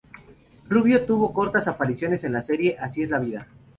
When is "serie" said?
2.41-2.75